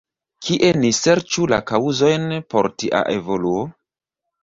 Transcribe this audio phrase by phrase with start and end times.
[0.45, 3.65] Kie ni serĉu la kaŭzojn por tia evoluo?